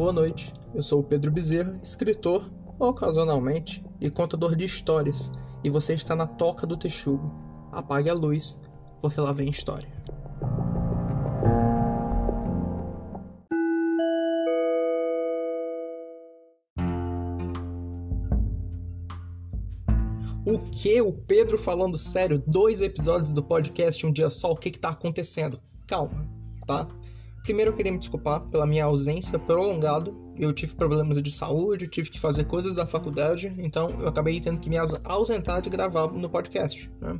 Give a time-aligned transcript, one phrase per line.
[0.00, 5.30] Boa noite, eu sou o Pedro Bezerra, escritor, ocasionalmente, e contador de histórias,
[5.62, 7.30] e você está na Toca do Texugo.
[7.70, 8.58] Apague a luz,
[9.02, 9.86] porque lá vem história.
[20.46, 21.02] O que?
[21.02, 22.42] O Pedro falando sério?
[22.46, 24.52] Dois episódios do podcast Um Dia Só?
[24.52, 25.60] O que que tá acontecendo?
[25.86, 26.26] Calma,
[26.66, 26.88] tá?
[27.42, 30.12] Primeiro eu queria me desculpar pela minha ausência prolongada.
[30.36, 34.60] Eu tive problemas de saúde, tive que fazer coisas da faculdade, então eu acabei tendo
[34.60, 37.18] que me ausentar de gravar no podcast, né?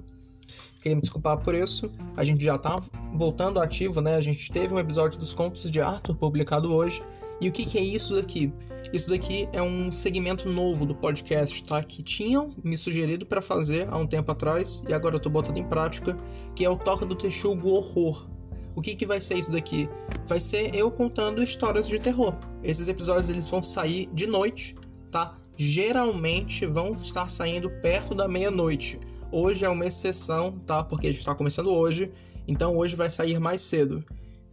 [0.80, 1.88] Queria me desculpar por isso.
[2.16, 2.82] A gente já tá
[3.14, 4.14] voltando ativo, né?
[4.14, 7.00] A gente teve um episódio dos Contos de Arthur publicado hoje.
[7.40, 8.52] E o que, que é isso daqui?
[8.92, 11.82] Isso daqui é um segmento novo do podcast, tá?
[11.82, 15.58] Que tinham me sugerido para fazer há um tempo atrás e agora eu tô botando
[15.58, 16.16] em prática,
[16.56, 18.29] que é o Toca do Texugo Horror.
[18.74, 19.88] O que, que vai ser isso daqui?
[20.26, 22.34] Vai ser eu contando histórias de terror.
[22.62, 24.76] Esses episódios eles vão sair de noite,
[25.10, 25.36] tá?
[25.56, 28.98] Geralmente vão estar saindo perto da meia-noite.
[29.32, 30.82] Hoje é uma exceção, tá?
[30.82, 32.10] Porque a gente está começando hoje,
[32.48, 34.04] então hoje vai sair mais cedo.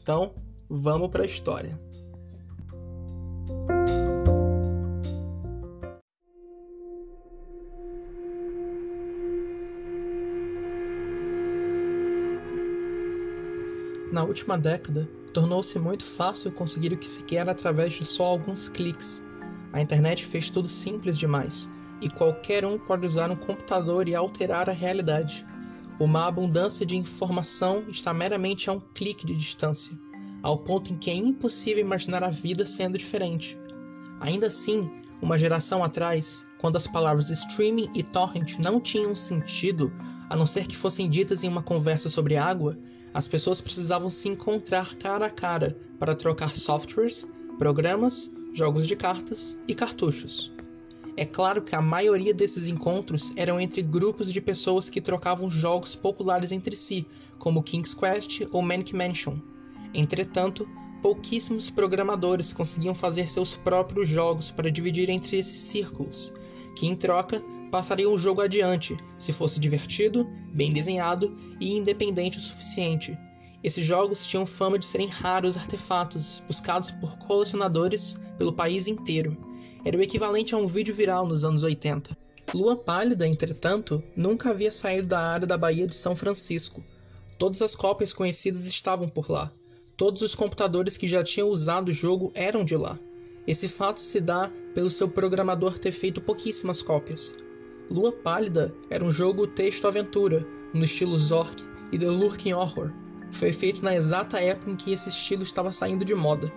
[0.02, 0.34] Então,
[0.70, 1.80] vamos para a história.
[14.18, 18.68] Na última década, tornou-se muito fácil conseguir o que se quer através de só alguns
[18.68, 19.22] cliques.
[19.72, 21.70] A internet fez tudo simples demais,
[22.02, 25.46] e qualquer um pode usar um computador e alterar a realidade.
[26.00, 29.96] Uma abundância de informação está meramente a um clique de distância,
[30.42, 33.56] ao ponto em que é impossível imaginar a vida sendo diferente.
[34.20, 34.90] Ainda assim,
[35.22, 39.92] uma geração atrás, quando as palavras streaming e torrent não tinham sentido,
[40.30, 42.78] a não ser que fossem ditas em uma conversa sobre água,
[43.14, 49.58] as pessoas precisavam se encontrar cara a cara para trocar softwares, programas, jogos de cartas
[49.68, 50.52] e cartuchos.
[51.16, 55.96] É claro que a maioria desses encontros eram entre grupos de pessoas que trocavam jogos
[55.96, 57.08] populares entre si,
[57.40, 59.40] como King's Quest ou Manic Mansion.
[59.96, 60.68] Entretanto,
[61.02, 66.34] pouquíssimos programadores conseguiam fazer seus próprios jogos para dividir entre esses círculos,
[66.78, 72.42] que em troca passariam o jogo adiante, se fosse divertido, bem desenhado e independente o
[72.42, 73.18] suficiente.
[73.64, 79.36] Esses jogos tinham fama de serem raros artefatos, buscados por colecionadores pelo país inteiro.
[79.84, 82.16] Era o equivalente a um vídeo viral nos anos 80.
[82.54, 86.84] Lua Pálida, entretanto, nunca havia saído da área da Baía de São Francisco.
[87.40, 89.52] Todas as cópias conhecidas estavam por lá.
[89.98, 93.00] Todos os computadores que já tinham usado o jogo eram de lá.
[93.48, 97.34] Esse fato se dá pelo seu programador ter feito pouquíssimas cópias.
[97.90, 101.64] Lua Pálida era um jogo texto-aventura, no estilo Zork
[101.94, 102.92] e The Lurking Horror.
[103.32, 106.52] Foi feito na exata época em que esse estilo estava saindo de moda.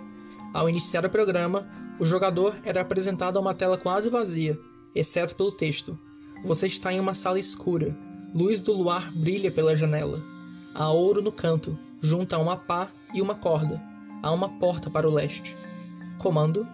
[0.53, 1.69] Ao iniciar o programa,
[2.01, 4.59] o jogador era apresentado a uma tela quase vazia,
[4.93, 5.97] exceto pelo texto.
[6.43, 7.97] Você está em uma sala escura.
[8.35, 10.21] Luz do luar brilha pela janela.
[10.75, 13.81] Há ouro no canto, junto a uma pá e uma corda.
[14.23, 15.57] Há uma porta para o leste.
[16.19, 16.67] Comando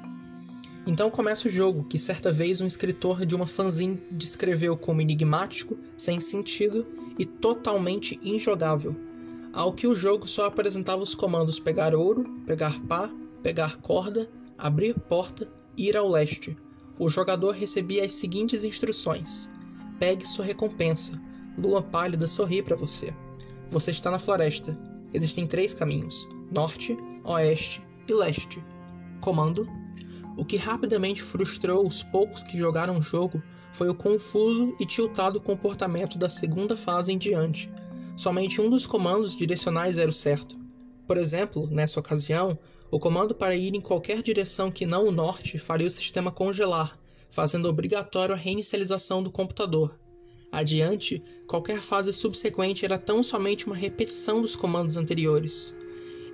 [0.86, 5.76] então começa o jogo, que certa vez um escritor de uma fanzine descreveu como enigmático,
[5.96, 6.86] sem sentido
[7.18, 8.94] e totalmente injogável.
[9.52, 13.10] Ao que o jogo só apresentava os comandos pegar ouro, pegar pá,
[13.42, 16.56] pegar corda, abrir porta e ir ao leste.
[16.98, 19.50] O jogador recebia as seguintes instruções:
[19.98, 21.20] Pegue sua recompensa.
[21.58, 23.12] Lua pálida sorri para você.
[23.70, 24.78] Você está na floresta.
[25.12, 28.62] Existem três caminhos: norte, oeste e leste.
[29.20, 29.66] Comando
[30.36, 33.42] o que rapidamente frustrou os poucos que jogaram o jogo
[33.72, 37.70] foi o confuso e tiltado comportamento da segunda fase em diante.
[38.16, 40.58] Somente um dos comandos direcionais era o certo.
[41.06, 42.58] Por exemplo, nessa ocasião,
[42.90, 46.98] o comando para ir em qualquer direção que não o norte faria o sistema congelar,
[47.30, 49.98] fazendo obrigatório a reinicialização do computador.
[50.52, 55.74] Adiante, qualquer fase subsequente era tão somente uma repetição dos comandos anteriores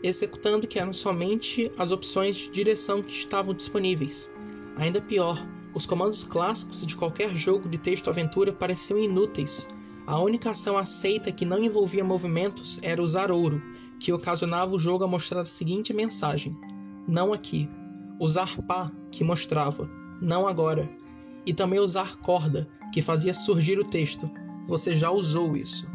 [0.03, 4.31] executando que eram somente as opções de direção que estavam disponíveis.
[4.77, 9.67] Ainda pior, os comandos clássicos de qualquer jogo de texto-aventura pareciam inúteis.
[10.07, 13.63] A única ação aceita que não envolvia movimentos era usar ouro,
[14.01, 16.57] que ocasionava o jogo a mostrar a seguinte mensagem:
[17.07, 17.69] Não aqui.
[18.19, 19.89] Usar pá, que mostrava:
[20.21, 20.91] Não agora.
[21.47, 24.29] E também usar corda, que fazia surgir o texto:
[24.67, 25.87] Você já usou isso.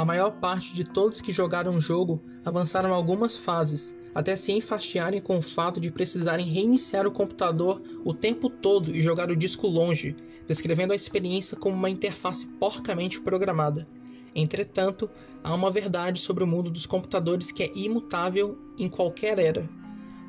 [0.00, 5.20] A maior parte de todos que jogaram o jogo avançaram algumas fases, até se enfastiarem
[5.20, 9.66] com o fato de precisarem reiniciar o computador o tempo todo e jogar o disco
[9.66, 10.16] longe,
[10.46, 13.86] descrevendo a experiência como uma interface porcamente programada.
[14.34, 15.10] Entretanto,
[15.44, 19.68] há uma verdade sobre o mundo dos computadores que é imutável em qualquer era.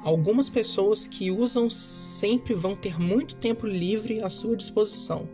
[0.03, 5.29] Algumas pessoas que usam sempre vão ter muito tempo livre à sua disposição.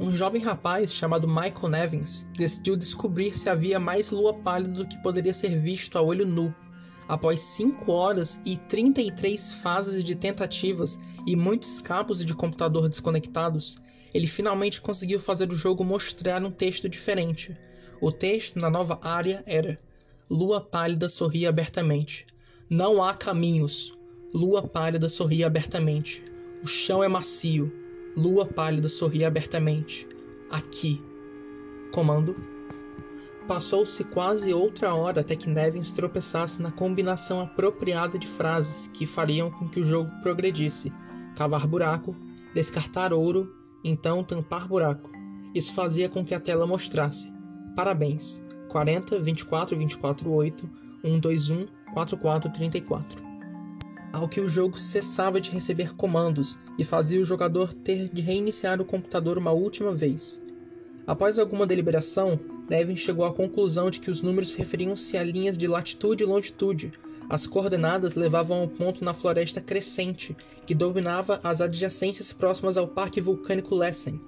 [0.00, 5.02] Um jovem rapaz chamado Michael Nevins decidiu descobrir se havia mais lua pálida do que
[5.02, 6.54] poderia ser visto a olho nu.
[7.08, 10.96] Após 5 horas e 33 fases de tentativas
[11.26, 13.78] e muitos cabos de computador desconectados,
[14.14, 17.52] ele finalmente conseguiu fazer o jogo mostrar um texto diferente.
[18.00, 19.80] O texto na nova área era:
[20.30, 22.24] Lua pálida sorria abertamente.
[22.70, 23.92] Não há caminhos.
[24.32, 26.22] Lua pálida sorria abertamente.
[26.62, 27.87] O chão é macio.
[28.16, 30.06] Lua pálida sorria abertamente.
[30.50, 31.02] Aqui.
[31.92, 32.34] Comando.
[33.46, 39.50] Passou-se quase outra hora até que Nevins tropeçasse na combinação apropriada de frases que fariam
[39.50, 40.92] com que o jogo progredisse:
[41.34, 42.14] cavar buraco,
[42.54, 43.50] descartar ouro,
[43.82, 45.10] então tampar buraco.
[45.54, 47.32] Isso fazia com que a tela mostrasse:
[47.74, 50.70] Parabéns, 40, 24, 24, 8,
[51.02, 53.22] 121, 4434.
[54.12, 58.80] Ao que o jogo cessava de receber comandos e fazia o jogador ter de reiniciar
[58.80, 60.42] o computador uma última vez.
[61.06, 62.38] Após alguma deliberação,
[62.68, 66.92] Devin chegou à conclusão de que os números referiam-se a linhas de latitude e longitude.
[67.28, 72.88] As coordenadas levavam a um ponto na floresta crescente, que dominava as adjacências próximas ao
[72.88, 74.20] Parque Vulcânico Lessen.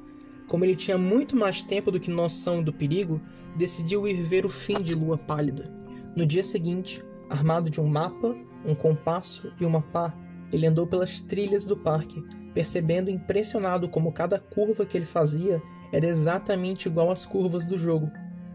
[0.47, 3.21] Como ele tinha muito mais tempo do que noção do perigo,
[3.57, 5.73] decidiu ir ver o fim de Lua Pálida.
[6.15, 10.15] No dia seguinte, Armado de um mapa, um compasso e uma pá,
[10.53, 12.23] ele andou pelas trilhas do parque,
[12.53, 15.63] percebendo impressionado como cada curva que ele fazia
[15.93, 18.11] era exatamente igual às curvas do jogo.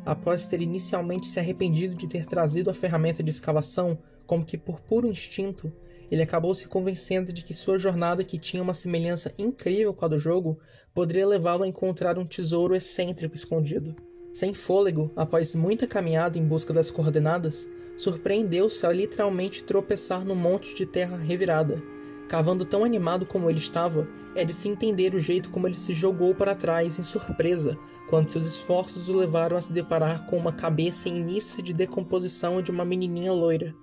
[0.05, 4.81] Após ter inicialmente se arrependido de ter trazido a ferramenta de escavação, como que por
[4.81, 5.73] puro instinto,
[6.11, 10.07] ele acabou se convencendo de que sua jornada, que tinha uma semelhança incrível com a
[10.07, 10.59] do jogo,
[10.93, 13.95] poderia levá-lo a encontrar um tesouro excêntrico escondido.
[14.31, 20.75] Sem fôlego, após muita caminhada em busca das coordenadas, surpreendeu-se a literalmente tropeçar no monte
[20.75, 21.81] de terra revirada.
[22.27, 25.93] Cavando tão animado como ele estava, é de se entender o jeito como ele se
[25.93, 27.77] jogou para trás em surpresa,
[28.09, 32.61] quando seus esforços o levaram a se deparar com uma cabeça em início de decomposição
[32.61, 33.75] de uma menininha loira.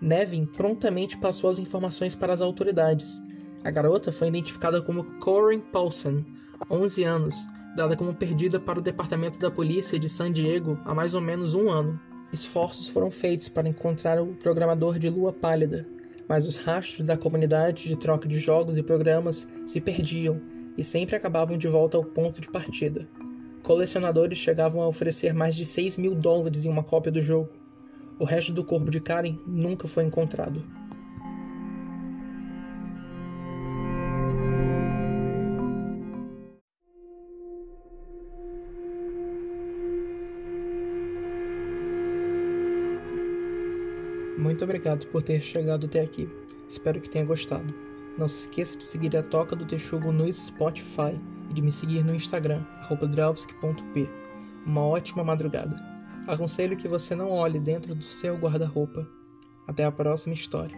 [0.00, 3.20] Nevin prontamente passou as informações para as autoridades.
[3.64, 6.24] A garota foi identificada como Corinne Paulson,
[6.70, 7.36] 11 anos,
[7.76, 11.54] dada como perdida para o departamento da polícia de San Diego há mais ou menos
[11.54, 12.00] um ano.
[12.32, 15.86] Esforços foram feitos para encontrar o programador de Lua Pálida,
[16.26, 20.40] mas os rastros da comunidade de troca de jogos e programas se perdiam
[20.78, 23.06] e sempre acabavam de volta ao ponto de partida.
[23.62, 27.50] Colecionadores chegavam a oferecer mais de 6 mil dólares em uma cópia do jogo.
[28.18, 30.64] O resto do corpo de Karen nunca foi encontrado.
[44.42, 46.28] Muito obrigado por ter chegado até aqui.
[46.66, 47.72] Espero que tenha gostado.
[48.18, 51.16] Não se esqueça de seguir a Toca do Texugo no Spotify
[51.48, 52.66] e de me seguir no Instagram,
[53.08, 54.10] drelvski.p.
[54.66, 55.76] Uma ótima madrugada.
[56.26, 59.08] Aconselho que você não olhe dentro do seu guarda-roupa.
[59.68, 60.76] Até a próxima história.